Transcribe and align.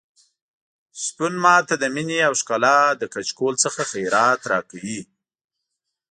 شپون 1.01 1.33
ماته 1.43 1.75
د 1.79 1.83
مينې 1.95 2.19
او 2.27 2.33
ښکلا 2.39 2.77
له 2.99 3.05
کچکول 3.13 3.53
څخه 3.63 3.81
خیرات 3.91 4.41
راکوي. 4.51 5.01